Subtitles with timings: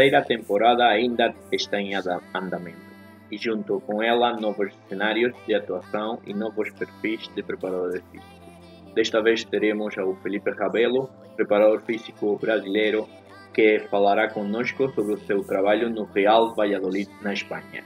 [0.00, 2.90] terceira temporada ainda está em andamento
[3.30, 8.94] e junto com ela novos cenários de atuação e novos perfis de preparadores físicos.
[8.94, 13.06] Desta vez teremos o Felipe Rabelo, preparador físico brasileiro,
[13.52, 17.84] que falará conosco sobre o seu trabalho no Real Valladolid, na Espanha.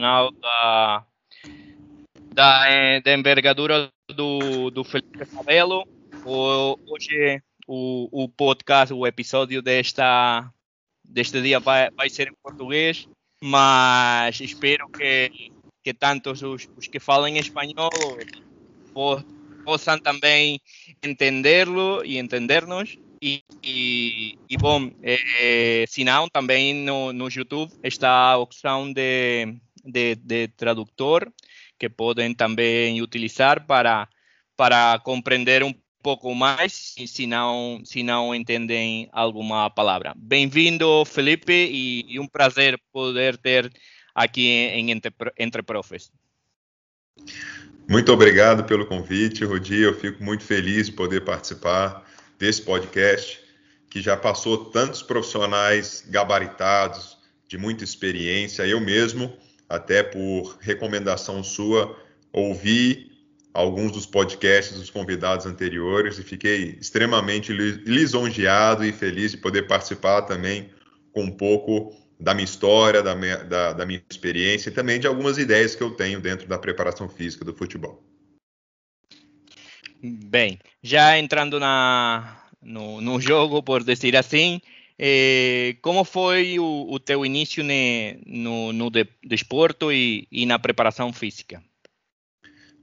[0.00, 1.04] Profissional da,
[2.32, 5.86] da, eh, da envergadura do, do Felipe Cabelo.
[6.24, 10.50] Hoje o, o podcast, o episódio desta,
[11.04, 13.06] deste dia vai, vai ser em português,
[13.42, 15.52] mas espero que,
[15.84, 17.90] que tantos os, os que falam espanhol
[19.64, 20.60] possam também
[21.02, 28.32] entendê-lo e entender-nos e, e, e bom, é, se não, também no, no YouTube está
[28.32, 31.32] a opção de, de, de tradutor,
[31.78, 34.08] que podem também utilizar para,
[34.56, 40.14] para compreender um pouco mais, se não, se não entendem alguma palavra.
[40.16, 43.70] Bem-vindo, Felipe, e, e, um prazer poder ter
[44.14, 46.10] aqui em Entre, Entre Profes.
[47.88, 49.80] Muito obrigado pelo convite, Rodi.
[49.80, 52.06] Eu fico muito feliz de poder participar
[52.38, 53.40] desse podcast,
[53.90, 58.64] que já passou tantos profissionais gabaritados, de muita experiência.
[58.64, 59.36] Eu mesmo,
[59.70, 61.96] até por recomendação sua,
[62.32, 63.08] ouvi
[63.54, 70.22] alguns dos podcasts dos convidados anteriores e fiquei extremamente lisonjeado e feliz de poder participar
[70.22, 70.70] também
[71.12, 75.06] com um pouco da minha história, da minha, da, da minha experiência e também de
[75.06, 78.02] algumas ideias que eu tenho dentro da preparação física do futebol.
[80.02, 84.60] Bem, já entrando na, no, no jogo, por dizer assim,
[85.02, 90.58] eh, como foi o, o teu início ne, no, no de, desporto e, e na
[90.58, 91.62] preparação física?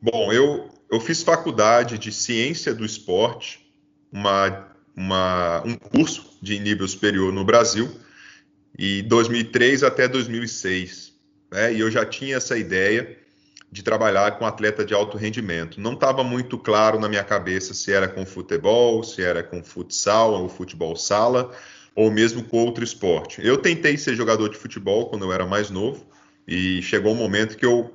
[0.02, 3.60] Bom, eu, eu fiz faculdade de ciência do esporte,
[4.12, 7.88] uma, uma, um curso de nível superior no Brasil,
[8.78, 11.14] e 2003 até 2006.
[11.52, 11.76] Né?
[11.76, 13.16] E eu já tinha essa ideia
[13.72, 15.80] de trabalhar com atleta de alto rendimento.
[15.80, 20.34] Não estava muito claro na minha cabeça se era com futebol, se era com futsal
[20.34, 21.52] ou futebol sala,
[21.98, 23.42] ou mesmo com outro esporte.
[23.44, 26.06] Eu tentei ser jogador de futebol quando eu era mais novo,
[26.48, 27.92] e chegou um momento que eu,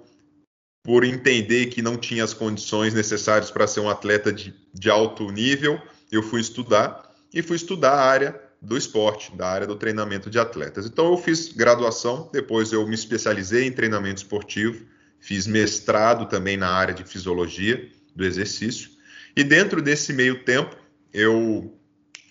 [0.82, 5.30] por entender que não tinha as condições necessárias para ser um atleta de, de alto
[5.30, 5.80] nível,
[6.10, 10.38] eu fui estudar, e fui estudar a área do esporte, da área do treinamento de
[10.40, 10.84] atletas.
[10.84, 14.84] Então eu fiz graduação, depois eu me especializei em treinamento esportivo,
[15.20, 18.90] fiz mestrado também na área de fisiologia do exercício.
[19.36, 20.76] E dentro desse meio tempo,
[21.12, 21.72] eu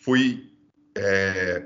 [0.04, 0.51] fui
[0.96, 1.64] é,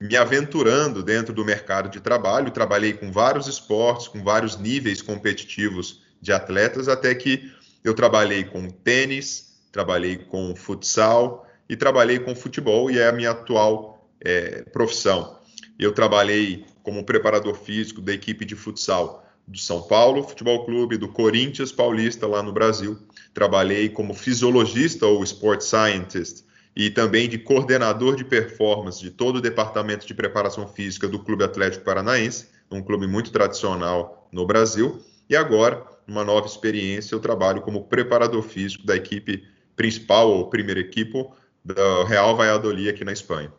[0.00, 2.50] me aventurando dentro do mercado de trabalho.
[2.50, 7.52] Trabalhei com vários esportes, com vários níveis competitivos de atletas, até que
[7.82, 13.30] eu trabalhei com tênis, trabalhei com futsal e trabalhei com futebol, e é a minha
[13.30, 15.38] atual é, profissão.
[15.78, 21.08] Eu trabalhei como preparador físico da equipe de futsal do São Paulo Futebol Clube, do
[21.08, 22.98] Corinthians Paulista lá no Brasil.
[23.32, 26.44] Trabalhei como fisiologista ou sport scientist
[26.76, 31.44] e também de coordenador de performance de todo o departamento de preparação física do Clube
[31.44, 35.00] Atlético Paranaense, um clube muito tradicional no Brasil.
[35.28, 40.80] E agora, uma nova experiência, eu trabalho como preparador físico da equipe principal ou primeira
[40.80, 41.24] equipe
[41.64, 43.52] do Real Valladolid aqui na Espanha.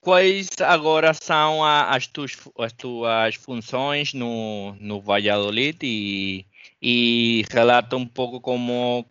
[0.00, 6.46] Quais agora são as, tuas, as tuas funções no, no Valladolid e,
[6.80, 9.04] e relata um pouco como,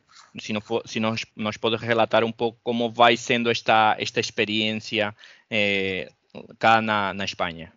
[0.54, 5.16] não for, se nos, nos podes relatar um pouco como vai sendo esta, esta experiência
[5.50, 6.10] eh,
[6.60, 7.72] cá na, na Espanha.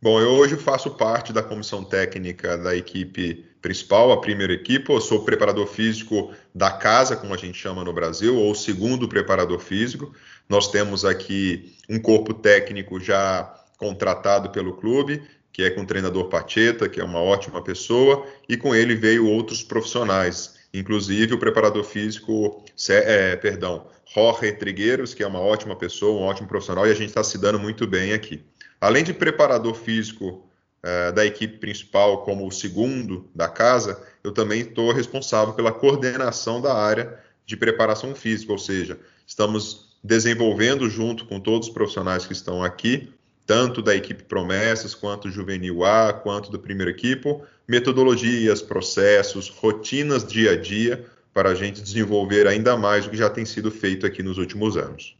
[0.00, 4.92] Bom, eu hoje faço parte da comissão técnica da equipe principal, a primeira equipe.
[4.92, 9.58] Eu sou preparador físico da casa, como a gente chama no Brasil, ou segundo preparador
[9.58, 10.14] físico.
[10.48, 15.20] Nós temos aqui um corpo técnico já contratado pelo clube,
[15.52, 19.26] que é com o treinador Pacheta, que é uma ótima pessoa, e com ele veio
[19.26, 26.20] outros profissionais, inclusive o preparador físico, é, perdão, Jorge Trigueiros, que é uma ótima pessoa,
[26.20, 28.44] um ótimo profissional, e a gente está se dando muito bem aqui.
[28.80, 30.48] Além de preparador físico
[30.82, 36.60] é, da equipe principal como o segundo da casa, eu também estou responsável pela coordenação
[36.60, 42.32] da área de preparação física, ou seja, estamos desenvolvendo junto com todos os profissionais que
[42.32, 43.12] estão aqui,
[43.48, 50.52] tanto da equipe Promessas, quanto Juvenil A, quanto do primeiro equipo, metodologias, processos, rotinas dia
[50.52, 54.22] a dia, para a gente desenvolver ainda mais o que já tem sido feito aqui
[54.22, 55.16] nos últimos anos.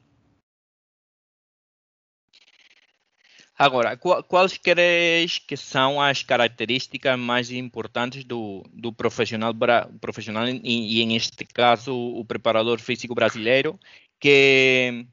[3.56, 9.54] Agora, quais que são as características mais importantes do, do profissional,
[10.00, 13.80] profissional e, e, em este caso, o preparador físico brasileiro,
[14.20, 15.06] que,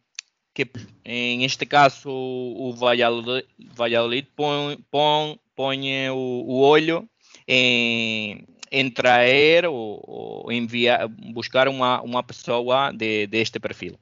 [0.56, 0.66] que
[1.04, 7.08] em este caso o Valladolid, põe, põe, põe o, o olho
[7.46, 14.00] em, em trazer ou, ou enviar, buscar uma, uma pessoa de, deste perfil?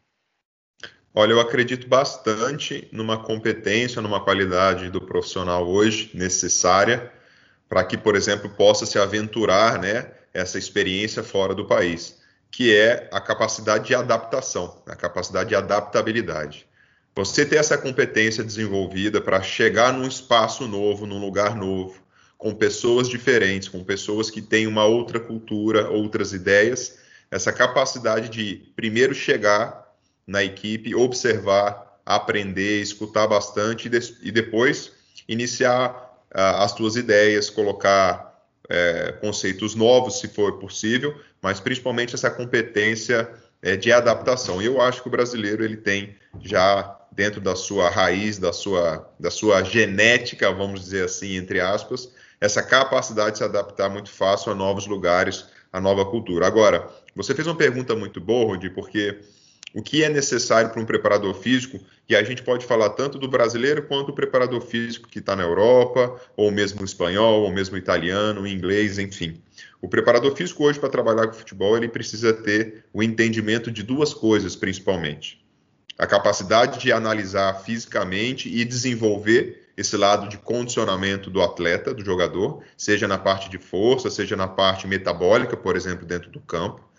[1.16, 7.12] Olha, eu acredito bastante numa competência, numa qualidade do profissional hoje necessária
[7.68, 12.23] para que, por exemplo, possa se aventurar, né, essa experiência fora do país,
[12.54, 16.68] que é a capacidade de adaptação, a capacidade de adaptabilidade.
[17.16, 22.00] Você ter essa competência desenvolvida para chegar num espaço novo, num lugar novo,
[22.38, 27.00] com pessoas diferentes, com pessoas que têm uma outra cultura, outras ideias,
[27.32, 29.92] essa capacidade de primeiro chegar
[30.28, 34.92] na equipe, observar, aprender, escutar bastante e, de, e depois
[35.28, 35.90] iniciar
[36.30, 43.30] uh, as suas ideias, colocar uh, conceitos novos, se for possível, mas principalmente essa competência
[43.64, 44.62] uh, de adaptação.
[44.62, 49.08] E eu acho que o brasileiro ele tem já dentro da sua raiz, da sua,
[49.20, 52.10] da sua genética, vamos dizer assim, entre aspas,
[52.42, 56.48] essa capacidade de se adaptar muito fácil a novos lugares, a nova cultura.
[56.48, 59.20] Agora, você fez uma pergunta muito boa, Rodi, porque
[59.74, 63.28] o que é necessário para um preparador físico, e a gente pode falar tanto do
[63.28, 68.46] brasileiro quanto do preparador físico que está na Europa, ou mesmo espanhol, ou mesmo italiano,
[68.46, 69.42] inglês, enfim.
[69.82, 74.14] O preparador físico hoje para trabalhar com futebol, ele precisa ter o entendimento de duas
[74.14, 75.44] coisas, principalmente.
[75.98, 82.62] A capacidade de analisar fisicamente e desenvolver esse lado de condicionamento do atleta, do jogador,
[82.78, 86.93] seja na parte de força, seja na parte metabólica, por exemplo, dentro do campo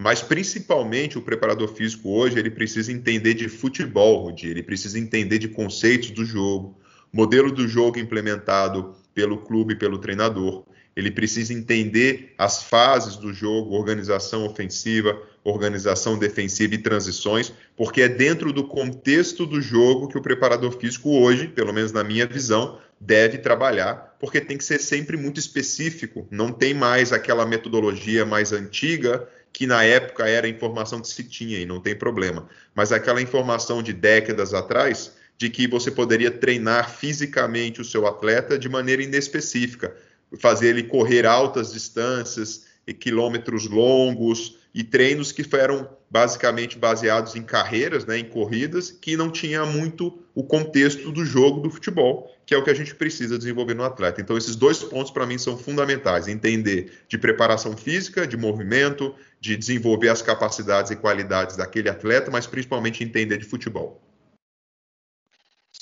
[0.00, 5.38] mas principalmente o preparador físico hoje, ele precisa entender de futebol, Rudi, ele precisa entender
[5.38, 6.78] de conceitos do jogo,
[7.12, 10.64] modelo do jogo implementado pelo clube, pelo treinador.
[10.94, 18.08] Ele precisa entender as fases do jogo, organização ofensiva, organização defensiva e transições, porque é
[18.08, 22.78] dentro do contexto do jogo que o preparador físico hoje, pelo menos na minha visão,
[23.00, 26.26] deve trabalhar, porque tem que ser sempre muito específico.
[26.30, 31.24] Não tem mais aquela metodologia mais antiga que na época era a informação que se
[31.24, 32.48] tinha e não tem problema.
[32.74, 38.58] Mas aquela informação de décadas atrás, de que você poderia treinar fisicamente o seu atleta
[38.58, 39.94] de maneira inespecífica,
[40.38, 47.42] fazer ele correr altas distâncias, e quilômetros longos e treinos que eram basicamente baseados em
[47.42, 52.54] carreiras, né, em corridas, que não tinha muito o contexto do jogo do futebol, que
[52.54, 54.22] é o que a gente precisa desenvolver no atleta.
[54.22, 59.54] Então, esses dois pontos para mim são fundamentais: entender de preparação física, de movimento, de
[59.54, 64.00] desenvolver as capacidades e qualidades daquele atleta, mas principalmente entender de futebol.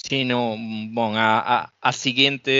[0.08, 0.56] Sim, no,
[0.92, 2.50] bom, a, a, a, seguinte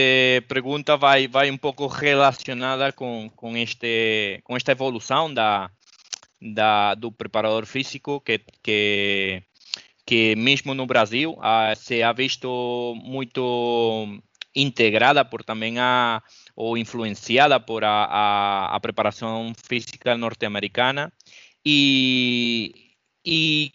[0.46, 5.68] pergunta vai, vai um pouco relacionada com, com, este, com esta evolução da,
[6.40, 9.42] da, do preparador físico, que, que,
[10.06, 11.36] que mesmo no Brasil
[11.76, 14.22] se ha visto muito
[14.54, 16.22] integrada por também a,
[16.54, 21.12] ou influenciada por a, a, a preparação física norte-americana.
[21.64, 22.94] E,
[23.24, 23.72] e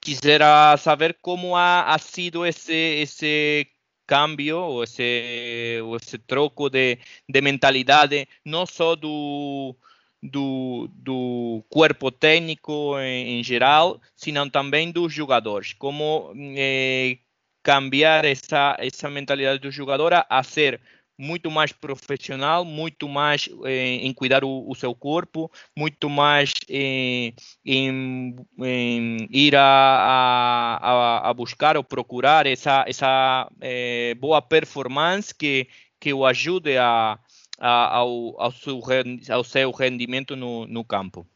[0.00, 3.68] quisiera saber cómo ha, ha sido ese, ese
[4.06, 6.98] cambio o ese, o ese troco de,
[7.28, 9.76] de mentalidade, não só do,
[10.22, 15.72] do, do corpo técnico em, em, geral, sino também dos jogadores.
[15.72, 17.18] Como eh,
[17.62, 20.80] cambiar essa, essa mentalidade do jogador a, ser
[21.18, 27.34] muito mais profissional, muito mais eh, em cuidar o, o, seu corpo, muito mais eh,
[27.64, 29.60] em, em, ir a,
[30.80, 35.68] a, a, buscar ou procurar essa, essa eh, boa performance que,
[36.00, 37.18] que o ajude a,
[37.60, 38.80] ao, ao, seu,
[39.28, 41.26] ao seu rendimento no, no campo.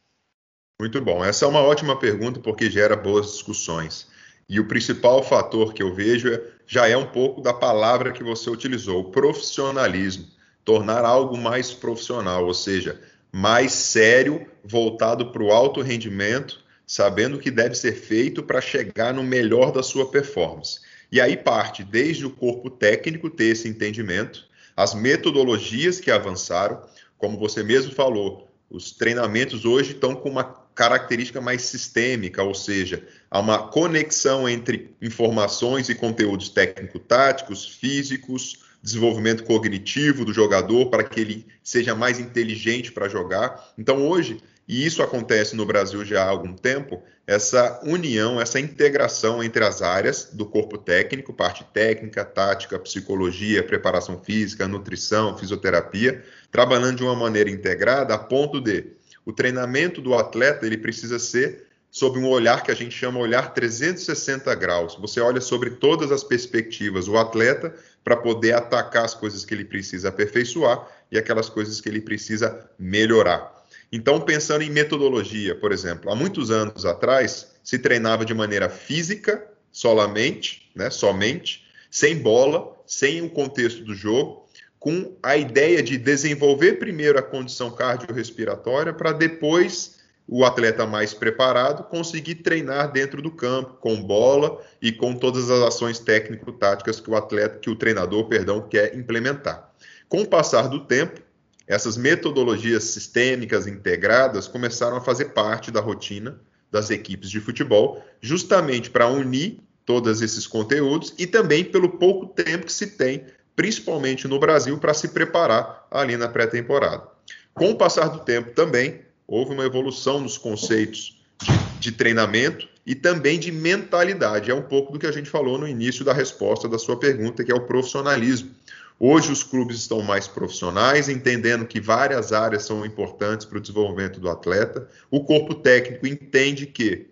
[0.80, 1.24] Muito bom.
[1.24, 4.08] Essa é uma ótima pergunta porque gera boas discussões.
[4.48, 8.22] E o principal fator que eu vejo é, já é um pouco da palavra que
[8.22, 10.26] você utilizou, o profissionalismo.
[10.64, 12.98] Tornar algo mais profissional, ou seja,
[13.30, 19.12] mais sério, voltado para o alto rendimento, sabendo o que deve ser feito para chegar
[19.12, 20.80] no melhor da sua performance.
[21.12, 26.80] E aí parte desde o corpo técnico ter esse entendimento, as metodologias que avançaram,
[27.16, 33.06] como você mesmo falou, os treinamentos hoje estão com uma característica mais sistêmica, ou seja,
[33.30, 41.20] há uma conexão entre informações e conteúdos técnico-táticos, físicos, desenvolvimento cognitivo do jogador para que
[41.20, 43.72] ele seja mais inteligente para jogar.
[43.78, 49.42] Então, hoje, e isso acontece no Brasil já há algum tempo, essa união, essa integração
[49.42, 56.96] entre as áreas do corpo técnico, parte técnica, tática, psicologia, preparação física, nutrição, fisioterapia, trabalhando
[56.96, 58.92] de uma maneira integrada a ponto de
[59.24, 63.54] o treinamento do atleta ele precisa ser sob um olhar que a gente chama olhar
[63.54, 64.96] 360 graus.
[64.96, 69.64] Você olha sobre todas as perspectivas o atleta para poder atacar as coisas que ele
[69.64, 73.53] precisa aperfeiçoar e aquelas coisas que ele precisa melhorar.
[73.96, 79.46] Então, pensando em metodologia, por exemplo, há muitos anos atrás se treinava de maneira física
[79.70, 84.48] solamente, né, somente, sem bola, sem o contexto do jogo,
[84.80, 91.84] com a ideia de desenvolver primeiro a condição cardiorrespiratória para depois o atleta mais preparado
[91.84, 97.14] conseguir treinar dentro do campo com bola e com todas as ações técnico-táticas que o
[97.14, 99.72] atleta, que o treinador, perdão, quer implementar.
[100.08, 101.22] Com o passar do tempo,
[101.66, 106.38] essas metodologias sistêmicas integradas começaram a fazer parte da rotina
[106.70, 112.66] das equipes de futebol, justamente para unir todos esses conteúdos e também pelo pouco tempo
[112.66, 113.24] que se tem
[113.56, 117.06] principalmente no Brasil, para se preparar ali na pré-temporada.
[117.52, 122.94] Com o passar do tempo também, houve uma evolução nos conceitos de, de, treinamento e
[122.94, 124.50] também de mentalidade.
[124.50, 127.44] É um pouco do que a gente falou no início da resposta da sua pergunta,
[127.44, 128.50] que é o profissionalismo.
[128.98, 134.20] Hoje os clubes estão mais profissionais, entendendo que várias áreas são importantes para o desenvolvimento
[134.20, 134.88] do atleta.
[135.10, 137.10] O corpo técnico entende que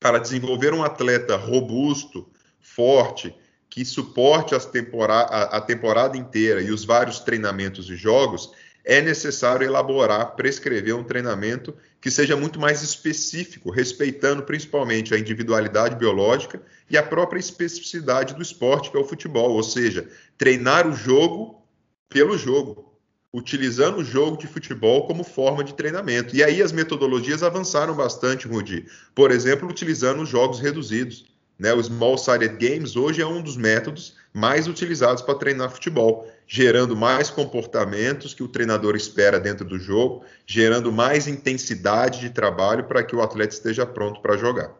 [0.00, 2.28] para desenvolver um atleta robusto,
[2.58, 3.34] forte,
[3.68, 8.50] que suporte a, a temporada inteira e os vários treinamentos e jogos,
[8.84, 15.94] é necessário elaborar, prescrever um treinamento que seja muito mais específico, respeitando principalmente a individualidade
[15.94, 20.92] biológica e a própria especificidade do esporte, que é o futebol, ou seja, treinar o
[20.92, 21.62] jogo
[22.08, 22.92] pelo jogo,
[23.32, 26.34] utilizando o jogo de futebol como forma de treinamento.
[26.34, 28.84] E aí as metodologias avançaram bastante, Rudi.
[29.14, 31.32] Por exemplo, utilizando os jogos reduzidos.
[31.56, 31.72] Né?
[31.72, 36.94] O Small Sided Games hoje é um dos métodos mais utilizados para treinar futebol, gerando
[36.94, 43.02] mais comportamentos que o treinador espera dentro do jogo, gerando mais intensidade de trabalho para
[43.02, 44.70] que o atleta esteja pronto para jogar.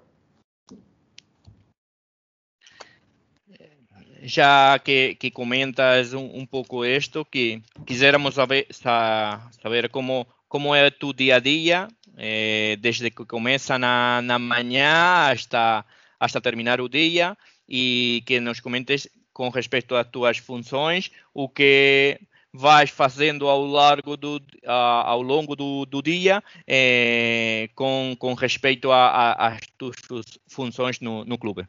[4.22, 10.90] Já que, que comentas um, um, pouco isto, que quiséramos saber, saber como, como é
[10.90, 11.88] tu dia a dia,
[12.18, 15.86] eh, desde que começa na, na manhã hasta
[16.20, 17.36] hasta terminar o dia
[17.66, 22.20] e que nos comentes com respeito às tuas funções, o que
[22.52, 29.60] vais fazendo ao largo do ao longo do, do dia eh, com, com respeito às
[29.78, 31.66] tuas funções no, no clube.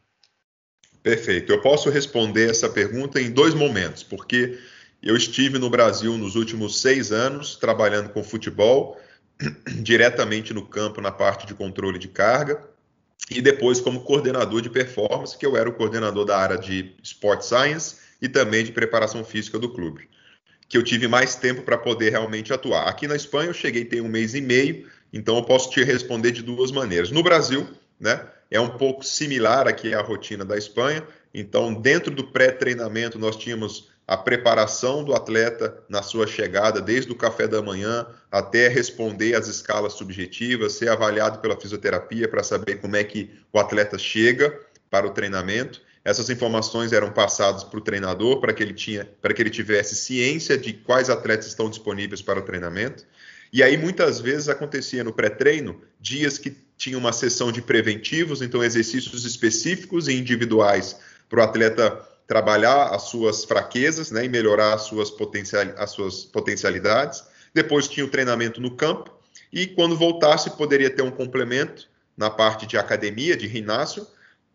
[1.02, 1.52] Perfeito.
[1.52, 4.58] Eu posso responder essa pergunta em dois momentos, porque
[5.02, 8.98] eu estive no Brasil nos últimos seis anos trabalhando com futebol,
[9.82, 12.66] diretamente no campo na parte de controle de carga,
[13.30, 17.42] e depois como coordenador de performance, que eu era o coordenador da área de Sport
[17.42, 20.08] Science e também de preparação física do clube,
[20.68, 22.88] que eu tive mais tempo para poder realmente atuar.
[22.88, 26.32] Aqui na Espanha eu cheguei tem um mês e meio, então eu posso te responder
[26.32, 27.10] de duas maneiras.
[27.10, 27.66] No Brasil,
[27.98, 31.02] né, é um pouco similar aqui à rotina da Espanha,
[31.32, 37.16] então dentro do pré-treinamento nós tínhamos a preparação do atleta na sua chegada, desde o
[37.16, 42.96] café da manhã até responder às escalas subjetivas, ser avaliado pela fisioterapia para saber como
[42.96, 44.58] é que o atleta chega
[44.90, 45.80] para o treinamento.
[46.04, 49.96] Essas informações eram passadas para o treinador para que ele tinha, para que ele tivesse
[49.96, 53.06] ciência de quais atletas estão disponíveis para o treinamento.
[53.50, 58.62] E aí muitas vezes acontecia no pré-treino dias que tinha uma sessão de preventivos, então
[58.62, 64.82] exercícios específicos e individuais para o atleta trabalhar as suas fraquezas né, e melhorar as
[64.82, 67.24] suas, potencial, as suas potencialidades.
[67.52, 69.10] Depois tinha o treinamento no campo
[69.52, 74.06] e quando voltasse poderia ter um complemento na parte de academia, de ginásio,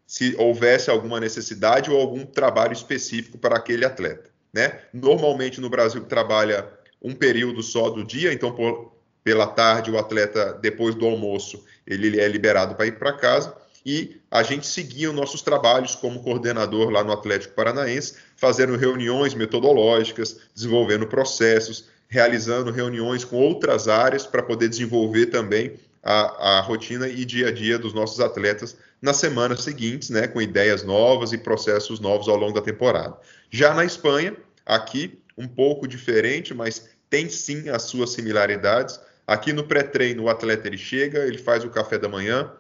[0.06, 4.30] se houvesse alguma necessidade ou algum trabalho específico para aquele atleta.
[4.52, 4.80] Né?
[4.92, 6.68] Normalmente no Brasil trabalha
[7.02, 12.20] um período só do dia, então por, pela tarde o atleta depois do almoço ele
[12.20, 16.90] é liberado para ir para casa e a gente seguia os nossos trabalhos como coordenador
[16.90, 24.44] lá no Atlético Paranaense, fazendo reuniões metodológicas, desenvolvendo processos, realizando reuniões com outras áreas para
[24.44, 29.62] poder desenvolver também a, a, rotina e dia a dia dos nossos atletas nas semanas
[29.62, 33.16] seguintes, né, com ideias novas e processos novos ao longo da temporada.
[33.50, 39.00] Já na Espanha, aqui um pouco diferente, mas tem sim as suas similaridades.
[39.26, 42.52] Aqui no pré-treino, o atleta ele chega, ele faz o café da manhã,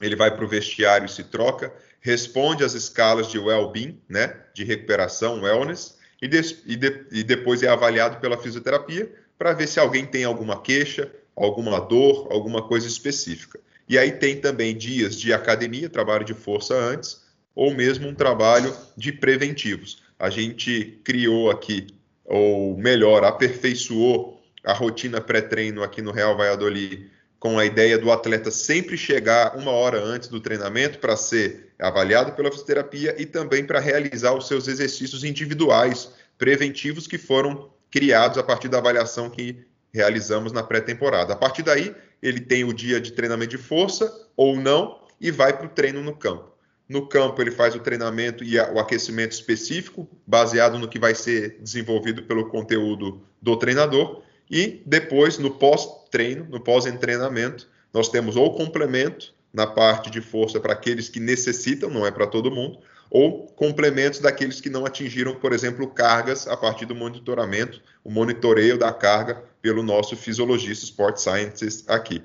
[0.00, 4.64] ele vai para o vestiário e se troca, responde às escalas de well-being, né, de
[4.64, 9.78] recuperação, wellness, e, de, e, de, e depois é avaliado pela fisioterapia para ver se
[9.78, 13.60] alguém tem alguma queixa, alguma dor, alguma coisa específica.
[13.88, 17.22] E aí tem também dias de academia, trabalho de força antes,
[17.54, 20.02] ou mesmo um trabalho de preventivos.
[20.18, 21.86] A gente criou aqui,
[22.24, 28.50] ou melhor, aperfeiçoou a rotina pré-treino aqui no Real Valladolid com a ideia do atleta
[28.50, 33.78] sempre chegar uma hora antes do treinamento para ser avaliado pela fisioterapia e também para
[33.78, 40.52] realizar os seus exercícios individuais preventivos que foram criados a partir da avaliação que realizamos
[40.52, 41.32] na pré-temporada.
[41.32, 45.56] A partir daí, ele tem o dia de treinamento de força ou não e vai
[45.56, 46.52] para o treino no campo.
[46.88, 51.58] No campo, ele faz o treinamento e o aquecimento específico, baseado no que vai ser
[51.60, 54.22] desenvolvido pelo conteúdo do treinador.
[54.50, 60.72] E depois, no pós-treino, no pós-treinamento, nós temos ou complemento na parte de força para
[60.72, 62.78] aqueles que necessitam, não é para todo mundo,
[63.10, 68.76] ou complementos daqueles que não atingiram, por exemplo, cargas a partir do monitoramento, o monitoreio
[68.78, 72.22] da carga pelo nosso fisiologista Sport Scientist aqui.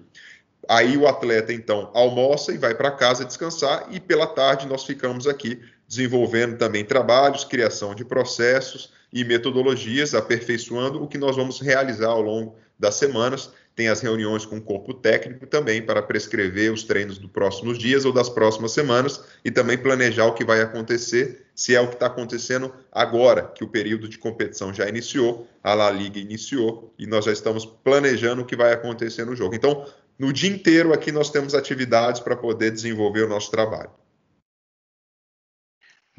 [0.68, 5.28] Aí o atleta então almoça e vai para casa descansar e pela tarde nós ficamos
[5.28, 5.60] aqui
[5.92, 12.22] desenvolvendo também trabalhos, criação de processos e metodologias, aperfeiçoando o que nós vamos realizar ao
[12.22, 17.18] longo das semanas tem as reuniões com o corpo técnico também para prescrever os treinos
[17.18, 21.74] dos próximos dias ou das próximas semanas e também planejar o que vai acontecer, se
[21.74, 25.90] é o que está acontecendo agora, que o período de competição já iniciou, a La
[25.90, 29.56] Liga iniciou e nós já estamos planejando o que vai acontecer no jogo.
[29.56, 29.86] Então,
[30.20, 34.01] no dia inteiro aqui nós temos atividades para poder desenvolver o nosso trabalho.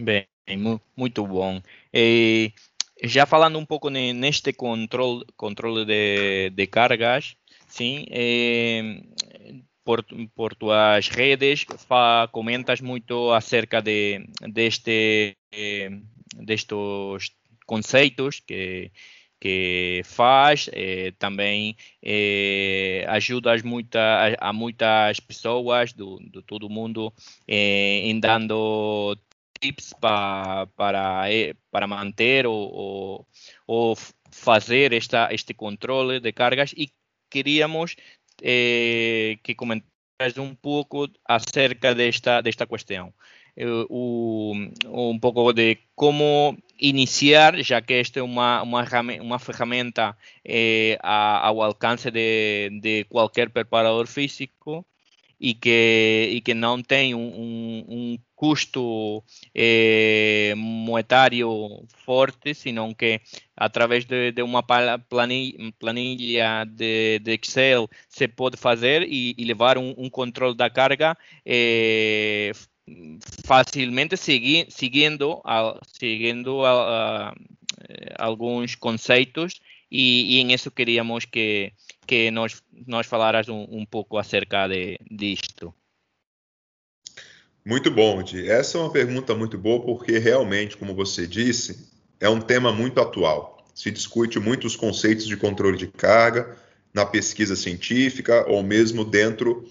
[0.02, 0.26] Bem,
[0.96, 1.62] muito bom.
[1.94, 2.52] E
[3.04, 7.36] já falando um pouco neste controle, controle de, de cargas,
[7.68, 9.00] sim, eh,
[9.84, 15.36] por, por tuas redes fa, comentas muito acerca de, deste,
[16.34, 17.30] destes
[17.64, 18.90] conceitos que,
[19.40, 20.68] que faz,
[21.18, 24.00] também eh, ajudas muita,
[24.40, 27.12] a, a, muitas pessoas do, do todo mundo
[27.46, 29.16] eh, em dando
[29.62, 33.26] tips pa, para, eh, para manter ou,
[33.66, 33.96] ou,
[34.30, 36.90] fazer esta, este controle de cargas e
[37.30, 37.96] queríamos
[38.42, 43.14] eh, que comentares um pouco acerca desta, desta questão.
[43.90, 44.54] O,
[44.86, 48.82] um pouco de como iniciar, já que esta é uma, uma,
[49.20, 54.86] uma ferramenta eh, ao alcance de, de qualquer preparador físico,
[55.42, 63.20] e que, e que não tem um, um, um custo eh, monetário forte, senão que
[63.56, 69.92] através de, de uma planilha, de, de, Excel se pode fazer e, e levar um,
[69.98, 72.52] um, controle da carga eh,
[73.44, 77.34] facilmente segui, seguindo, a, seguindo a, a,
[78.16, 79.60] alguns conceitos
[79.92, 81.72] e, e em isso queríamos que
[82.06, 85.72] que nos, nos falaras um pouco acerca de, disto.
[87.64, 88.50] Muito bom, Di.
[88.50, 93.00] Essa é uma pergunta muito boa porque realmente, como você disse, é um tema muito
[93.00, 93.64] atual.
[93.72, 96.56] Se discute muito os conceitos de controle de carga
[96.92, 99.64] na pesquisa científica ou mesmo dentro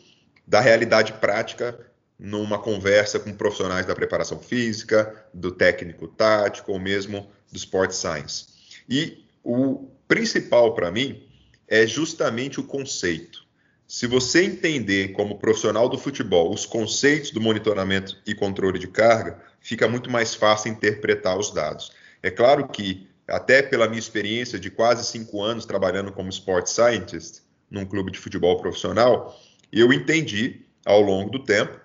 [0.47, 1.77] da realidade prática
[2.17, 8.47] numa conversa com profissionais da preparação física, do técnico tático ou mesmo do sport science.
[8.89, 11.24] E o principal para mim
[11.69, 13.45] é justamente o conceito.
[13.88, 19.41] Se você entender como profissional do futebol os conceitos do monitoramento e controle de carga,
[19.62, 21.93] fica muito mais fácil interpretar os dados.
[22.21, 27.43] É claro que, até pela minha experiência de quase cinco anos trabalhando como sport scientist
[27.69, 29.39] num clube de futebol profissional,
[29.71, 31.80] eu entendi ao longo do tempo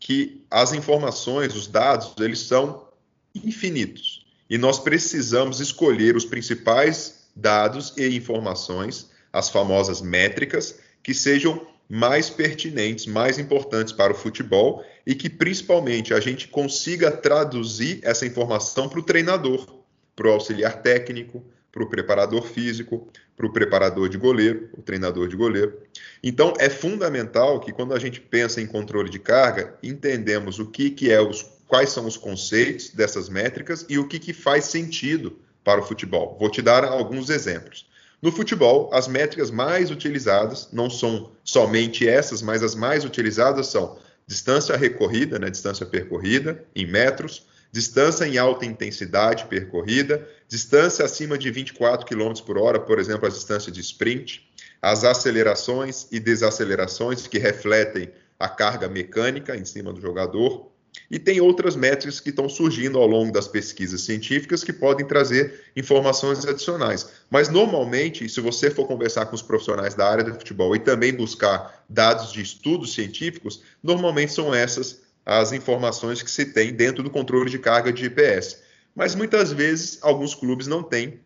[0.00, 2.88] que as informações, os dados, eles são
[3.32, 4.26] infinitos.
[4.50, 12.28] E nós precisamos escolher os principais dados e informações as famosas métricas, que sejam mais
[12.28, 18.88] pertinentes, mais importantes para o futebol e que principalmente a gente consiga traduzir essa informação
[18.88, 19.66] para o treinador,
[20.14, 25.28] para o auxiliar técnico, para o preparador físico, para o preparador de goleiro, o treinador
[25.28, 25.80] de goleiro.
[26.22, 30.90] Então, é fundamental que quando a gente pensa em controle de carga, entendemos o que,
[30.90, 35.38] que é os, quais são os conceitos dessas métricas e o que, que faz sentido
[35.68, 36.34] para o futebol.
[36.40, 37.86] Vou te dar alguns exemplos.
[38.22, 43.98] No futebol, as métricas mais utilizadas não são somente essas, mas as mais utilizadas são
[44.26, 51.50] distância recorrida, né, distância percorrida em metros, distância em alta intensidade percorrida, distância acima de
[51.50, 54.50] 24 km por hora, por exemplo, a distância de sprint,
[54.80, 60.72] as acelerações e desacelerações que refletem a carga mecânica em cima do jogador,
[61.10, 65.64] e tem outras métricas que estão surgindo ao longo das pesquisas científicas que podem trazer
[65.76, 67.08] informações adicionais.
[67.30, 71.12] Mas normalmente, se você for conversar com os profissionais da área do futebol e também
[71.12, 77.10] buscar dados de estudos científicos, normalmente são essas as informações que se tem dentro do
[77.10, 78.60] controle de carga de GPS.
[78.94, 81.20] Mas muitas vezes alguns clubes não têm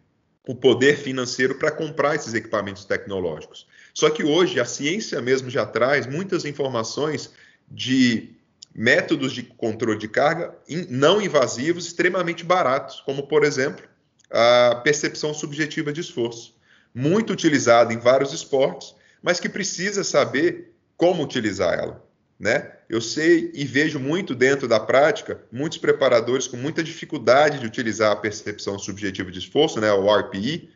[0.45, 3.65] o poder financeiro para comprar esses equipamentos tecnológicos.
[3.95, 7.31] Só que hoje a ciência mesmo já traz muitas informações
[7.71, 8.31] de
[8.75, 10.55] métodos de controle de carga
[10.89, 13.85] não invasivos extremamente baratos, como por exemplo
[14.31, 16.57] a percepção subjetiva de esforço,
[16.95, 22.03] muito utilizada em vários esportes, mas que precisa saber como utilizar ela
[22.43, 22.73] né?
[22.89, 28.11] Eu sei e vejo muito dentro da prática muitos preparadores com muita dificuldade de utilizar
[28.11, 30.69] a percepção subjetiva de esforço, né, o RPE,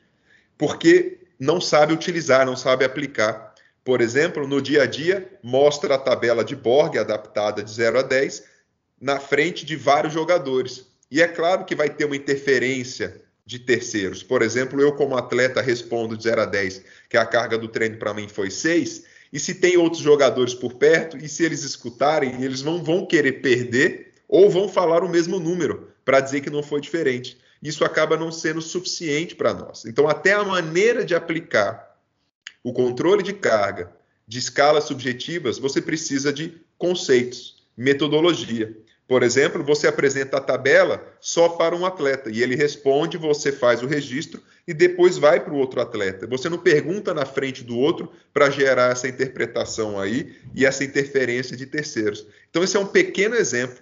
[0.57, 3.53] porque não sabe utilizar, não sabe aplicar.
[3.87, 8.03] Por exemplo, no dia a dia, mostra a tabela de Borg adaptada de 0 a
[8.03, 8.43] 10
[9.01, 10.87] na frente de vários jogadores.
[11.09, 14.25] E é claro que vai ter uma interferência de terceiros.
[14.25, 17.97] Por exemplo, eu como atleta respondo de 0 a 10 que a carga do treino
[17.97, 22.43] para mim foi 6, e se tem outros jogadores por perto, e se eles escutarem,
[22.43, 26.61] eles não vão querer perder ou vão falar o mesmo número para dizer que não
[26.65, 27.39] foi diferente.
[27.63, 29.85] Isso acaba não sendo suficiente para nós.
[29.85, 31.96] Então, até a maneira de aplicar
[32.67, 33.93] o controle de carga
[34.27, 38.77] de escalas subjetivas, você precisa de conceitos, metodologia.
[39.07, 43.85] Por exemplo, você apresenta a tabela só para um atleta e ele responde, você faz
[43.85, 46.27] o registro e depois vai para o outro atleta.
[46.27, 51.57] Você não pergunta na frente do outro para gerar essa interpretação aí e essa interferência
[51.57, 52.27] de terceiros.
[52.51, 53.79] Então, esse é um pequeno exemplo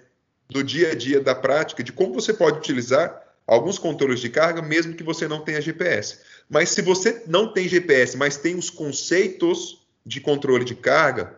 [0.47, 4.61] do dia a dia da prática de como você pode utilizar alguns controles de carga,
[4.61, 6.19] mesmo que você não tenha GPS.
[6.49, 11.37] Mas se você não tem GPS, mas tem os conceitos de controle de carga,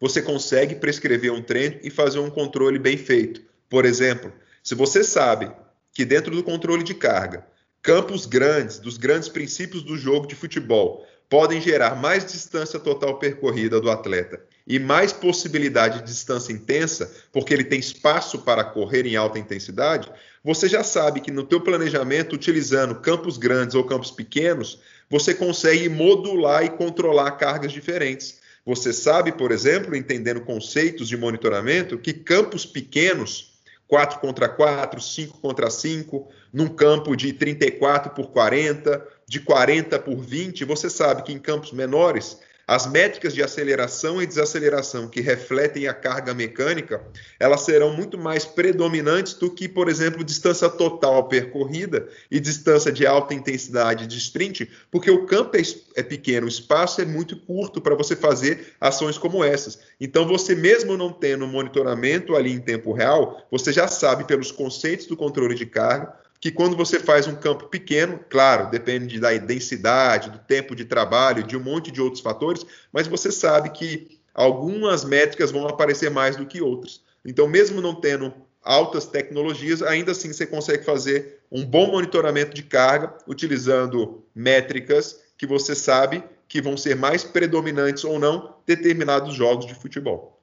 [0.00, 3.42] você consegue prescrever um treino e fazer um controle bem feito.
[3.68, 5.52] Por exemplo, se você sabe
[5.92, 7.46] que dentro do controle de carga,
[7.82, 13.80] campos grandes, dos grandes princípios do jogo de futebol, podem gerar mais distância total percorrida
[13.80, 19.16] do atleta e mais possibilidade de distância intensa, porque ele tem espaço para correr em
[19.16, 20.08] alta intensidade,
[20.44, 24.78] você já sabe que no teu planejamento, utilizando campos grandes ou campos pequenos,
[25.10, 28.38] você consegue modular e controlar cargas diferentes.
[28.64, 33.50] Você sabe, por exemplo, entendendo conceitos de monitoramento, que campos pequenos,
[33.88, 40.20] 4 contra 4, 5 contra 5, num campo de 34 por 40, de 40 por
[40.20, 42.38] 20, você sabe que em campos menores
[42.70, 47.04] as métricas de aceleração e desaceleração que refletem a carga mecânica,
[47.40, 53.04] elas serão muito mais predominantes do que, por exemplo, distância total percorrida e distância de
[53.04, 55.62] alta intensidade de sprint, porque o campo é,
[55.96, 59.80] é pequeno, o espaço é muito curto para você fazer ações como essas.
[60.00, 65.06] Então, você mesmo não tendo monitoramento ali em tempo real, você já sabe pelos conceitos
[65.06, 70.30] do controle de carga que quando você faz um campo pequeno, claro, depende da densidade,
[70.30, 75.04] do tempo de trabalho, de um monte de outros fatores, mas você sabe que algumas
[75.04, 77.02] métricas vão aparecer mais do que outras.
[77.24, 82.62] Então, mesmo não tendo altas tecnologias, ainda assim você consegue fazer um bom monitoramento de
[82.62, 89.66] carga utilizando métricas que você sabe que vão ser mais predominantes ou não determinados jogos
[89.66, 90.40] de futebol.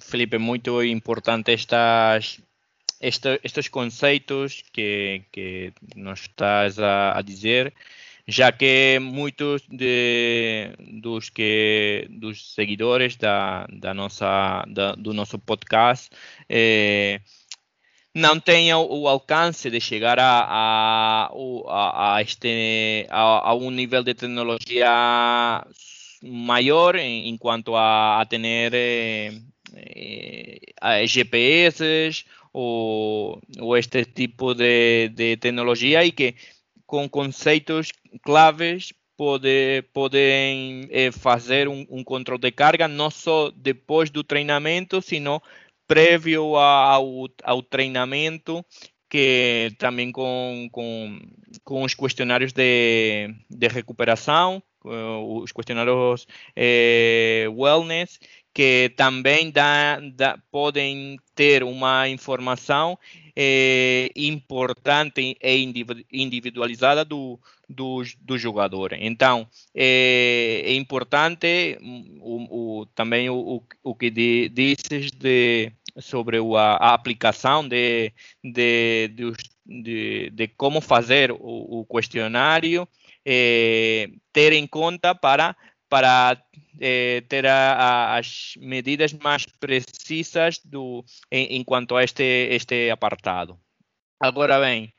[0.00, 2.40] Felipe, muito importante estas
[3.00, 7.74] este, estes conceitos que, que nos estás a, a, dizer,
[8.26, 16.10] já que muitos de, dos que dos seguidores da, da nossa da, do nosso podcast
[16.48, 17.20] eh,
[18.14, 24.14] não tenham o alcance de chegar a, a, a, este, a, a um nível de
[24.14, 25.64] tecnologia
[26.22, 28.40] maior em quanto a, a ter
[28.74, 29.32] eh,
[29.74, 36.34] eh, GPS o, o este tipo de, de, tecnologia e que
[36.86, 44.10] com conceitos claves pode, podem eh, fazer um, um, controle de carga não só depois
[44.10, 45.42] do treinamento, sino
[45.86, 48.64] prévio ao, ao treinamento
[49.10, 51.18] que também com, com,
[51.64, 58.18] com os questionários de, de recuperação, os questionários eh, wellness,
[58.58, 62.98] que também dá, dá, podem ter uma informação
[63.36, 68.94] é, importante e individualizada do, do, do jogador.
[68.94, 71.78] Então, é, é importante
[72.20, 79.08] o, o, também o, o que dizes de, sobre a, a aplicação de, de,
[79.64, 82.88] de, de, como fazer o, o questionário,
[83.24, 85.54] é, ter em conta para,
[85.88, 86.42] para
[86.80, 92.90] eh, ter a, a, as medidas mais precisas do, em, em, quanto a este, este
[92.90, 93.58] apartado.
[94.20, 94.92] Agora bem,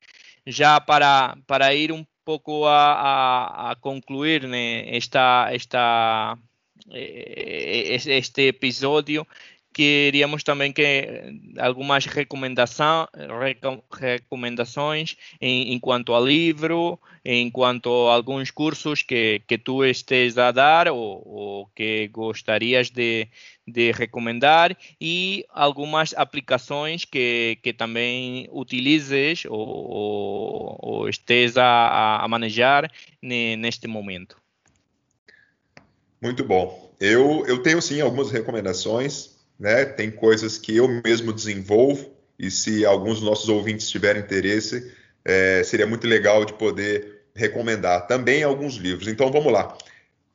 [0.45, 6.37] já para, para ir um pouco a, a, concluir né, esta, esta,
[6.91, 9.25] eh, este episódio,
[9.79, 11.07] queríamos também que
[11.57, 13.07] algumas recomendação,
[13.89, 20.37] recomendações em, em, quanto a livro, em quanto a alguns cursos que, que tu estés
[20.37, 23.29] a dar ou, ou que gostarias de,
[23.65, 32.27] de recomendar e algumas aplicações que, que também utilizes ou, ou, ou estés a, a
[32.27, 34.35] manejar neste momento.
[36.21, 36.93] Muito bom.
[36.99, 39.85] Eu, eu tenho sim algumas recomendações né?
[39.85, 44.91] Tem coisas que eu mesmo desenvolvo e se alguns dos nossos ouvintes tiverem interesse,
[45.25, 49.07] é, seria muito legal de poder recomendar também alguns livros.
[49.07, 49.77] Então vamos lá.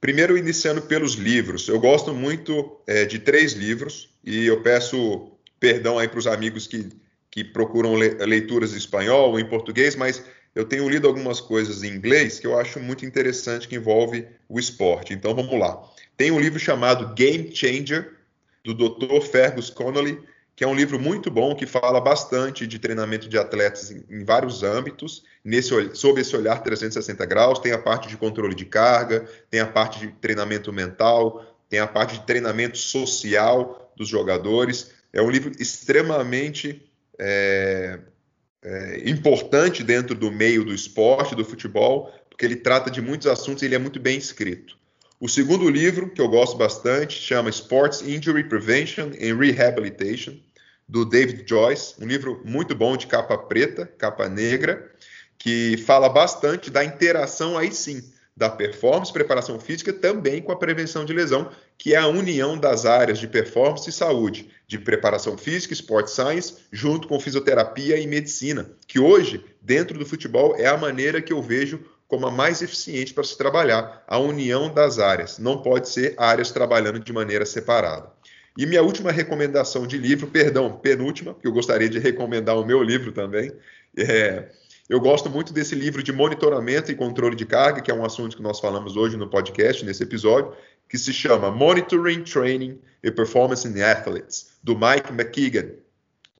[0.00, 1.66] Primeiro, iniciando pelos livros.
[1.66, 6.66] Eu gosto muito é, de três livros e eu peço perdão aí para os amigos
[6.66, 6.90] que,
[7.30, 10.22] que procuram le leituras em espanhol ou em português, mas
[10.54, 14.58] eu tenho lido algumas coisas em inglês que eu acho muito interessante que envolve o
[14.58, 15.14] esporte.
[15.14, 15.82] Então vamos lá.
[16.16, 18.13] Tem um livro chamado Game Changer,
[18.64, 19.20] do Dr.
[19.20, 20.18] Fergus Connolly,
[20.56, 24.24] que é um livro muito bom que fala bastante de treinamento de atletas em, em
[24.24, 27.58] vários âmbitos, nesse, sob esse olhar 360 graus.
[27.58, 31.86] Tem a parte de controle de carga, tem a parte de treinamento mental, tem a
[31.86, 34.92] parte de treinamento social dos jogadores.
[35.12, 37.98] É um livro extremamente é,
[38.62, 43.62] é, importante dentro do meio do esporte, do futebol, porque ele trata de muitos assuntos
[43.62, 44.76] e ele é muito bem escrito.
[45.24, 50.36] O segundo livro, que eu gosto bastante, chama Sports Injury Prevention and Rehabilitation,
[50.86, 54.92] do David Joyce, um livro muito bom de capa preta, capa negra,
[55.38, 58.02] que fala bastante da interação aí sim
[58.36, 62.84] da performance, preparação física, também com a prevenção de lesão, que é a união das
[62.84, 68.70] áreas de performance e saúde, de preparação física, sport science, junto com fisioterapia e medicina,
[68.86, 71.80] que hoje, dentro do futebol, é a maneira que eu vejo
[72.14, 75.36] como a mais eficiente para se trabalhar, a união das áreas.
[75.36, 78.08] Não pode ser áreas trabalhando de maneira separada.
[78.56, 82.80] E minha última recomendação de livro, perdão, penúltima, porque eu gostaria de recomendar o meu
[82.84, 83.50] livro também.
[83.98, 84.48] É,
[84.88, 88.36] eu gosto muito desse livro de monitoramento e controle de carga, que é um assunto
[88.36, 90.52] que nós falamos hoje no podcast, nesse episódio,
[90.88, 95.70] que se chama Monitoring, Training and Performance in Athletes, do Mike McKeegan.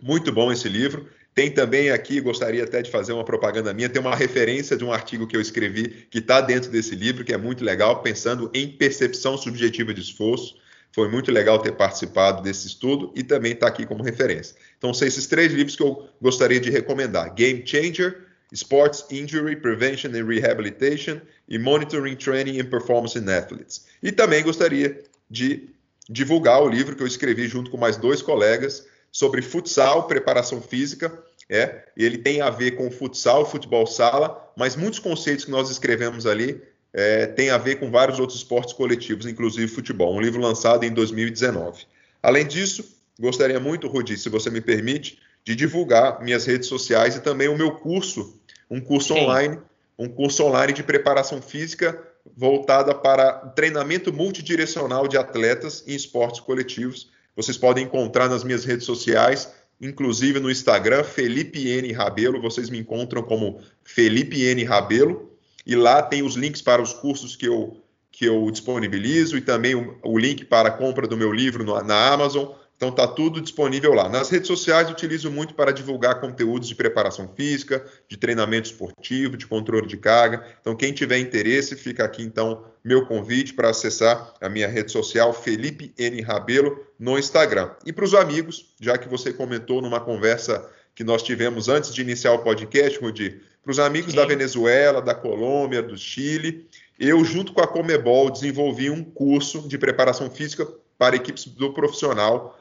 [0.00, 1.08] Muito bom esse livro.
[1.34, 4.92] Tem também aqui, gostaria até de fazer uma propaganda minha, tem uma referência de um
[4.92, 8.68] artigo que eu escrevi que está dentro desse livro, que é muito legal, pensando em
[8.68, 10.56] percepção subjetiva de esforço.
[10.92, 14.54] Foi muito legal ter participado desse estudo e também está aqui como referência.
[14.78, 20.10] Então, são esses três livros que eu gostaria de recomendar: Game Changer, Sports Injury Prevention
[20.10, 23.86] and Rehabilitation e Monitoring Training and Performance in Athletes.
[24.00, 25.68] E também gostaria de
[26.08, 31.16] divulgar o livro que eu escrevi junto com mais dois colegas sobre futsal, preparação física,
[31.48, 35.70] é, e ele tem a ver com futsal, futebol sala, mas muitos conceitos que nós
[35.70, 36.60] escrevemos ali
[36.92, 40.16] é, têm a ver com vários outros esportes coletivos, inclusive futebol.
[40.16, 41.84] Um livro lançado em 2019.
[42.20, 42.84] Além disso,
[43.20, 47.56] gostaria muito, Rudi, se você me permite, de divulgar minhas redes sociais e também o
[47.56, 48.36] meu curso,
[48.68, 49.20] um curso Sim.
[49.20, 49.58] online,
[49.96, 52.02] um curso online de preparação física
[52.36, 58.86] voltada para treinamento multidirecional de atletas em esportes coletivos vocês podem encontrar nas minhas redes
[58.86, 61.92] sociais, inclusive no Instagram, Felipe N.
[61.92, 62.40] Rabelo.
[62.40, 64.64] Vocês me encontram como Felipe N.
[64.64, 65.32] Rabelo.
[65.66, 69.74] E lá tem os links para os cursos que eu, que eu disponibilizo e também
[69.74, 72.52] o, o link para a compra do meu livro no, na Amazon.
[72.84, 74.10] Então tá tudo disponível lá.
[74.10, 79.46] Nas redes sociais utilizo muito para divulgar conteúdos de preparação física, de treinamento esportivo, de
[79.46, 80.44] controle de carga.
[80.60, 85.32] Então quem tiver interesse, fica aqui então meu convite para acessar a minha rede social
[85.32, 87.70] Felipe N Rabelo no Instagram.
[87.86, 92.02] E para os amigos, já que você comentou numa conversa que nós tivemos antes de
[92.02, 94.18] iniciar o podcast, Rudi, para os amigos Sim.
[94.18, 96.68] da Venezuela, da Colômbia, do Chile,
[97.00, 100.68] eu junto com a Comebol desenvolvi um curso de preparação física
[100.98, 102.58] para equipes do profissional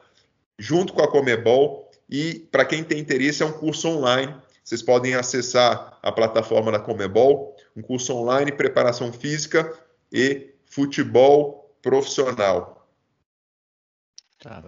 [0.58, 1.90] junto com a Comebol.
[2.08, 6.80] E para quem tem interesse, é um curso online vocês podem acessar a plataforma da
[6.80, 9.70] Comebol, um curso online, preparação física
[10.10, 12.88] e futebol profissional.
[14.38, 14.64] Tá.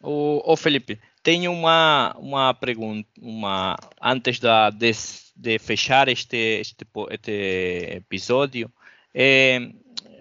[0.00, 4.92] O, o Felipe, tenho uma, uma pergunta, uma, antes da, de,
[5.34, 8.72] de fechar este, este, este episódio,
[9.12, 9.58] é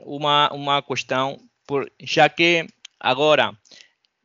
[0.03, 2.65] uma, uma questão, por, já que
[2.99, 3.55] agora,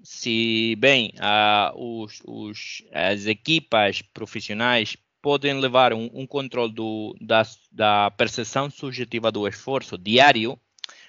[0.02, 7.42] se bem uh, os, os, as equipas profissionais podem levar um, um controle do, da,
[7.70, 10.58] da percepção subjetiva do esforço diário,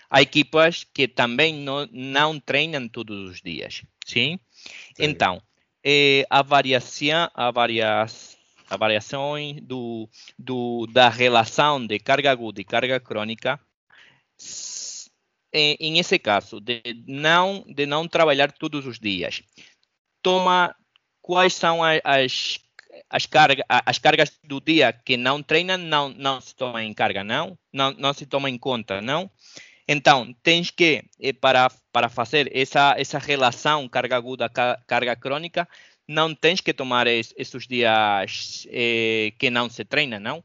[0.09, 4.39] há equipas que também não, não treinam todos os dias, sim?
[4.95, 5.03] sim.
[5.03, 5.41] Então,
[5.83, 8.33] eh, a variação, a variação
[8.69, 13.59] a variações do, do, da relação de carga aguda e carga crônica,
[15.53, 19.43] em, esse caso, de não, de não trabalhar todos os dias,
[20.21, 20.75] toma
[21.21, 22.59] quais são as, as,
[23.09, 23.27] as,
[23.85, 27.57] as cargas do dia que não treinam, não, não se toma em carga, não?
[27.71, 29.29] Não, não se toma em conta, não?
[29.87, 35.67] Então, tens que, eh, para, para fazer essa, essa relação carga aguda, carga crônica,
[36.07, 40.43] não tens que tomar es, esses dias eh, que não se treina, não?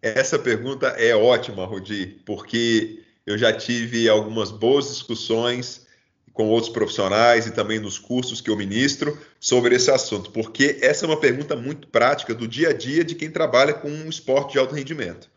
[0.00, 5.86] Essa pergunta é ótima, Rudi, porque eu já tive algumas boas discussões
[6.32, 11.04] com outros profissionais e também nos cursos que eu ministro sobre esse assunto, porque essa
[11.04, 14.52] é uma pergunta muito prática do dia a dia de quem trabalha com um esporte
[14.52, 15.28] de alto rendimento.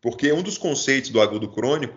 [0.00, 1.96] Porque um dos conceitos do agudo crônico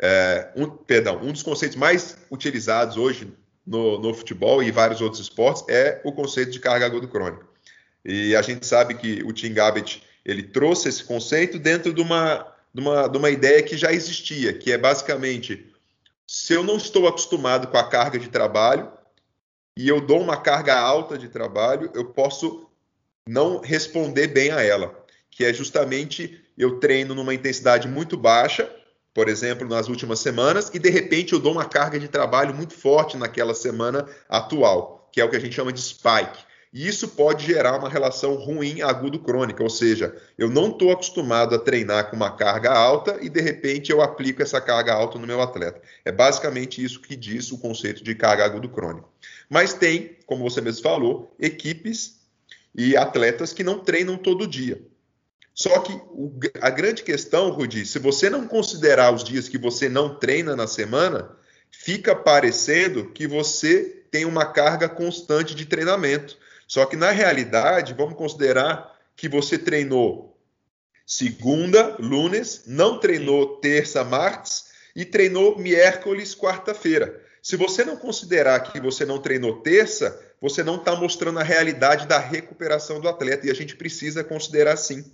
[0.00, 3.32] é, um, perdão, um dos conceitos mais utilizados hoje
[3.66, 7.44] no, no, futebol e vários outros esportes é o conceito de carga aguda crônica.
[8.04, 12.51] E a gente sabe que o Tim Gabbett ele trouxe esse conceito dentro de uma,
[12.74, 15.70] de uma, de uma ideia que já existia, que é basicamente
[16.26, 18.90] se eu não estou acostumado com a carga de trabalho
[19.76, 22.68] e eu dou uma carga alta de trabalho, eu posso
[23.28, 28.70] não responder bem a ela, que é justamente eu treino numa intensidade muito baixa
[29.14, 32.72] por exemplo, nas últimas semanas, e de repente eu dou uma carga de trabalho muito
[32.74, 36.44] forte naquela semana atual, que é o que a gente chama de spike.
[36.72, 41.58] E isso pode gerar uma relação ruim agudo-crônica, ou seja, eu não estou acostumado a
[41.58, 45.42] treinar com uma carga alta e de repente eu aplico essa carga alta no meu
[45.42, 45.82] atleta.
[46.02, 49.06] É basicamente isso que diz o conceito de carga agudo-crônica.
[49.50, 52.22] Mas tem, como você mesmo falou, equipes
[52.74, 54.80] e atletas que não treinam todo dia.
[55.54, 59.88] Só que o, a grande questão, Rudi, se você não considerar os dias que você
[59.88, 61.36] não treina na semana,
[61.70, 66.38] fica parecendo que você tem uma carga constante de treinamento.
[66.72, 70.40] Só que na realidade, vamos considerar que você treinou
[71.04, 77.20] segunda, lunes, não treinou terça, martes e treinou miércoles, quarta-feira.
[77.42, 82.06] Se você não considerar que você não treinou terça, você não está mostrando a realidade
[82.06, 85.04] da recuperação do atleta e a gente precisa considerar sim.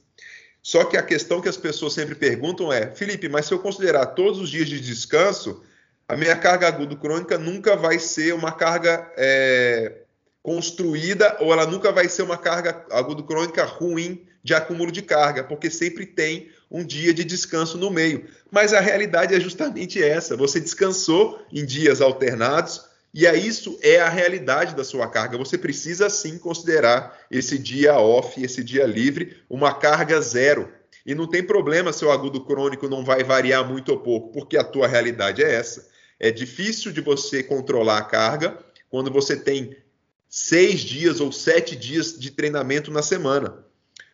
[0.63, 4.07] Só que a questão que as pessoas sempre perguntam é, Felipe, mas se eu considerar
[4.07, 5.61] todos os dias de descanso,
[6.07, 10.03] a minha carga aguda crônica nunca vai ser uma carga é,
[10.49, 15.45] construída ou ela nunca vai ser uma carga aguda crônica ruim de acúmulo de carga,
[15.45, 18.25] porque sempre tem um dia de descanso no meio.
[18.51, 22.83] Mas a realidade é justamente essa: você descansou em dias alternados,
[23.13, 25.37] e é isso é a realidade da sua carga.
[25.37, 30.73] Você precisa sim considerar esse dia off, esse dia livre, uma carga zero.
[31.05, 34.57] E não tem problema se o agudo crônico não vai variar muito ou pouco, porque
[34.57, 35.87] a tua realidade é essa.
[36.19, 38.59] É difícil de você controlar a carga
[38.89, 39.77] quando você tem
[40.29, 43.65] seis dias ou sete dias de treinamento na semana.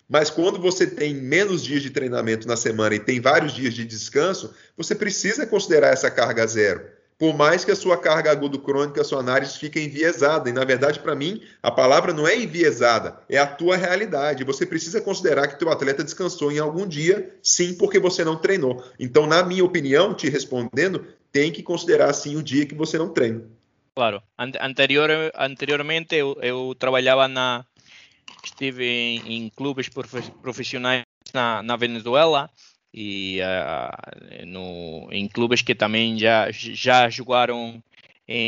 [0.08, 3.84] Mas quando você tem menos dias de treinamento na semana e tem vários dias de
[3.84, 6.82] descanso, você precisa considerar essa carga zero
[7.18, 10.50] por mais que a sua carga agudo-crônica, a sua análise fique enviesada.
[10.50, 14.44] E, na verdade, para mim, a palavra não é enviesada, é a tua realidade.
[14.44, 18.82] Você precisa considerar que teu atleta descansou em algum dia, sim, porque você não treinou.
[18.98, 23.08] Então, na minha opinião, te respondendo, tem que considerar, sim, o dia que você não
[23.08, 23.42] treina.
[23.94, 24.22] Claro.
[24.60, 27.64] Anterior, anteriormente, eu, eu trabalhava na...
[28.42, 32.50] Estive em, em clubes profissionais na, na Venezuela
[32.92, 37.82] e uh, no, em clubes que também já, já jogaram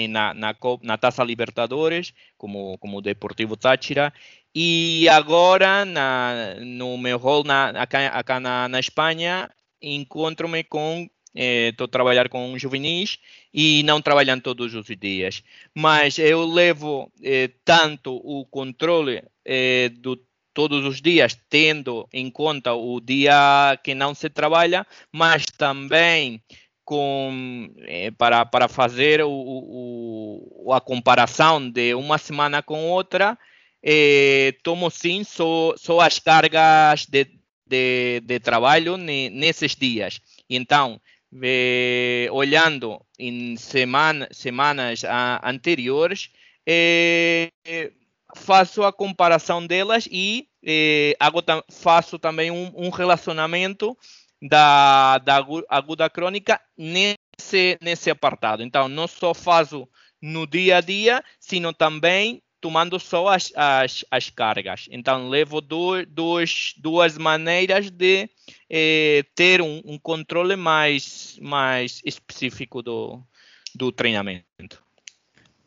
[0.09, 4.13] na, na, na Taça Libertadores, como, como o Deportivo Táchira,
[4.55, 9.51] e agora na, no meu rol na, acá, acá na, na Espanha
[9.83, 13.19] encontro-me com estou eh, a trabalhar com juvenis
[13.53, 15.43] e não trabalhando todos os dias.
[15.75, 20.19] Mas eu levo eh, tanto o controle eh, do
[20.57, 26.43] todos os dias, tendo em conta o dia que não se trabalha, mas também
[26.83, 33.37] com, eh, para, para fazer o, o, a comparação de uma semana com outra,
[33.83, 37.27] eh, tomo sim só, só as cargas de,
[37.67, 40.21] de, de trabalho nesses dias.
[40.49, 41.01] Então,
[41.43, 45.03] eh, olhando em semana, semanas
[45.43, 46.31] anteriores,
[46.67, 47.51] eh,
[48.37, 53.97] faço a comparação delas e eh, hago, faço também um, um, relacionamento
[54.43, 58.63] da, da aguda crônica nesse, nesse apartado.
[58.63, 59.89] Então, não só faço
[60.21, 64.87] no dia a dia, sino também tomando só as, as, as cargas.
[64.91, 68.29] Então, levo dois, dois, duas maneiras de
[68.69, 73.23] eh, ter um, um, controle mais, mais específico do,
[73.75, 74.83] do treinamento.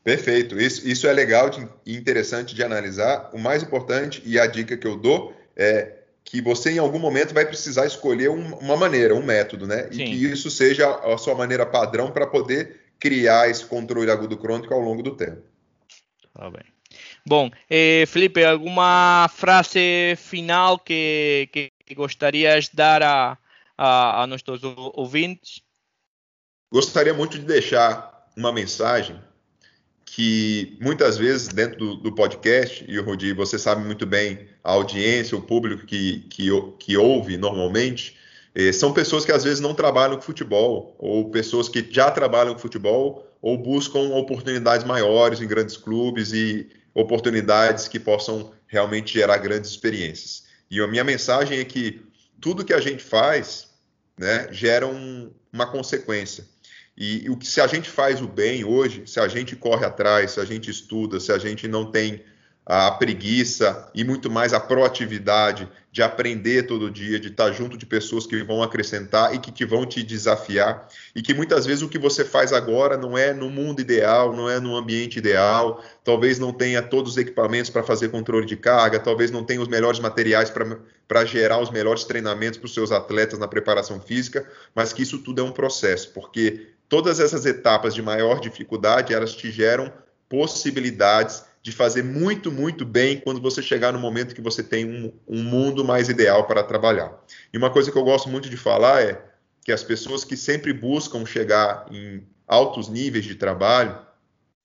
[0.03, 0.59] Perfeito.
[0.59, 1.49] Isso, isso é legal
[1.85, 3.29] e interessante de analisar.
[3.33, 7.33] O mais importante e a dica que eu dou é que você em algum momento
[7.33, 9.89] vai precisar escolher um, uma maneira, um método, né?
[9.91, 10.03] Sim.
[10.03, 14.73] E que isso seja a sua maneira padrão para poder criar esse controle agudo crônico
[14.73, 15.41] ao longo do tempo.
[16.33, 16.63] Tá bem.
[17.25, 23.37] Bom, eh, Felipe, alguma frase final que, que, gostarias de dar a,
[23.77, 24.61] a, a nossos
[24.93, 25.61] ouvintes?
[26.71, 29.19] Gostaria muito de deixar uma mensagem
[30.05, 34.71] que muitas vezes dentro do, do, podcast, e o Rodi, você sabe muito bem, a
[34.71, 36.49] audiência, o público que, que,
[36.79, 38.17] que ouve normalmente,
[38.55, 42.53] eh, são pessoas que às vezes não trabalham com futebol, ou pessoas que já trabalham
[42.53, 49.37] com futebol, ou buscam oportunidades maiores em grandes clubes e oportunidades que possam realmente gerar
[49.37, 50.45] grandes experiências.
[50.69, 52.01] E a minha mensagem é que
[52.39, 53.69] tudo que a gente faz
[54.17, 56.45] né, gera um, uma consequência.
[56.97, 60.31] E o que se a gente faz o bem hoje, se a gente corre atrás,
[60.31, 62.23] se a gente estuda, se a gente não tem
[62.69, 67.83] a preguiça e muito mais a proatividade de aprender todo dia, de estar junto de
[67.83, 71.89] pessoas que vão acrescentar e que, que vão te desafiar, e que muitas vezes o
[71.89, 76.37] que você faz agora não é no mundo ideal, não é no ambiente ideal, talvez
[76.37, 79.99] não tenha todos os equipamentos para fazer controle de carga, talvez não tenha os melhores
[79.99, 80.53] materiais
[81.07, 85.17] para gerar os melhores treinamentos para os seus atletas na preparação física, mas que isso
[85.17, 89.91] tudo é um processo, porque todas essas etapas de maior dificuldade, elas te geram
[90.29, 95.13] possibilidades de fazer muito, muito bem quando você chegar no momento que você tem um,
[95.27, 97.13] um, mundo mais ideal para trabalhar.
[97.53, 99.21] E uma coisa que eu gosto muito de falar é
[99.63, 103.99] que as pessoas que sempre buscam chegar em altos níveis de trabalho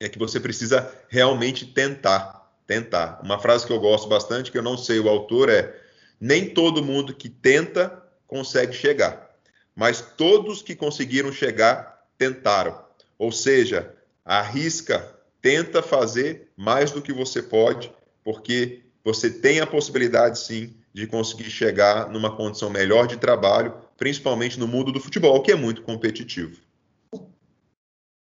[0.01, 2.43] é que você precisa realmente tentar.
[2.67, 3.21] Tentar.
[3.23, 5.75] Uma frase que eu gosto bastante, que eu não sei o autor, é:
[6.19, 9.37] nem todo mundo que tenta consegue chegar,
[9.77, 12.83] mas todos que conseguiram chegar tentaram.
[13.19, 15.14] Ou seja, arrisca,
[15.45, 17.93] tenta fazer mais do que você pode,
[18.25, 24.59] porque você tem a possibilidade sim de conseguir chegar numa condição melhor de trabalho, principalmente
[24.59, 26.59] no mundo do futebol, que é muito competitivo.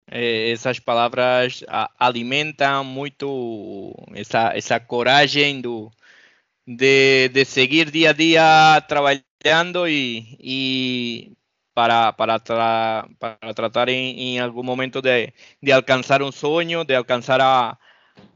[0.09, 1.61] É, essas palavras
[1.99, 5.91] alimentam muito essa, essa coragem do,
[6.65, 11.33] de, de seguir dia a dia trabalhando e, e
[11.79, 15.31] para, para, tra, para tratar em, em, algum momento de,
[15.63, 17.77] de alcançar um sonho, de alcançar a,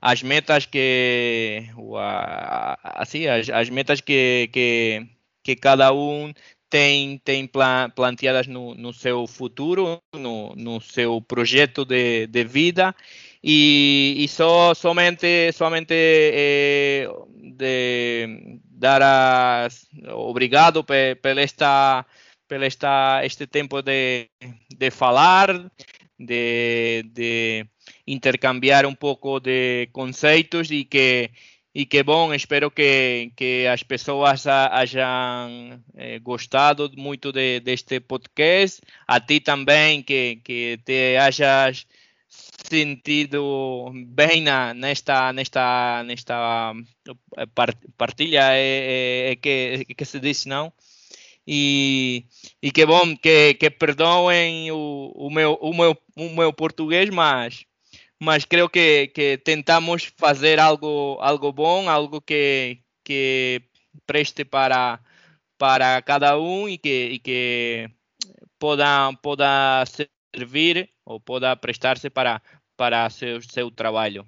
[0.02, 1.66] as metas que
[1.98, 5.06] a, assim as, as metas que, que,
[5.44, 6.34] que cada um
[6.70, 7.50] tem tem
[7.94, 12.96] planteadas no, no seu futuro, no, no seu projeto de, de vida.
[13.44, 17.10] E, e só somente somente eh,
[17.58, 22.06] de dar as obrigado por esta
[22.54, 24.30] pelo esta, este tempo de,
[24.78, 25.72] de falar,
[26.20, 27.66] de, de
[28.06, 31.32] intercambiar um pouco de conceitos e que
[31.76, 38.80] e que bom, espero que, que as pessoas hajam eh, gostado muito de, deste podcast,
[39.08, 41.88] a ti também que, que te hayas
[42.70, 46.74] sentido bem na, nesta, nesta, nesta
[47.38, 47.48] eh,
[47.98, 50.72] partilha, é, é, é que, é que se diz, não?
[51.48, 52.26] E,
[52.62, 57.66] e que bom que, que perdoem o, o, meu, o, meu, o meu português, mas,
[58.20, 63.62] mas creio que, que tentamos fazer algo, algo bom, algo que, que
[64.06, 65.00] preste para,
[65.58, 67.90] para cada um e que, e que
[68.58, 69.84] poda, poda
[70.34, 72.42] servir ou poda prestar-se para,
[72.78, 74.26] para seu, seu trabalho.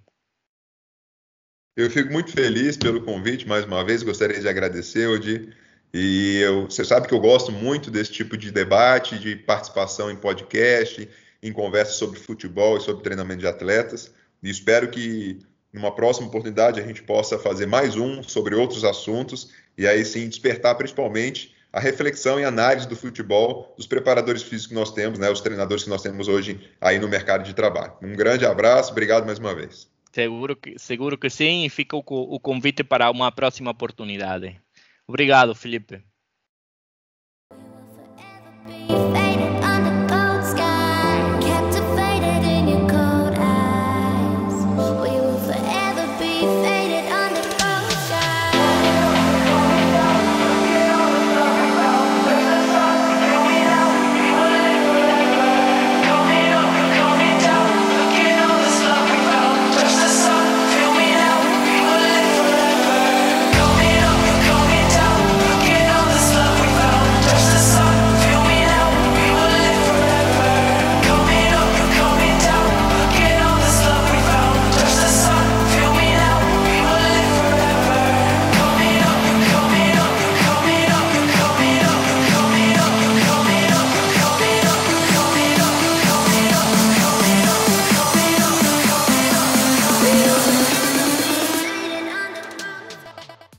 [1.77, 5.53] Eu fico muito feliz pelo convite, mais uma vez, gostaria de agradecer, Odi.
[5.97, 10.15] E eu, você sabe que eu gosto muito desse tipo de debate, de participação em
[10.17, 11.07] podcast,
[11.41, 14.13] em conversas sobre futebol e sobre treinamento de atletas.
[14.43, 15.39] E espero que
[15.71, 20.27] numa próxima oportunidade a gente possa fazer mais um sobre outros assuntos e aí sim
[20.27, 25.31] despertar principalmente a reflexão e análise do futebol dos preparadores físicos que nós temos, né,
[25.31, 27.93] os treinadores que nós temos hoje aí no mercado de trabalho.
[28.03, 29.89] Um grande abraço, obrigado mais uma vez.
[30.11, 34.59] Seguro que, seguro que sim, e fica o, o convite para uma próxima oportunidade.
[35.07, 36.05] Obrigado, Felipe.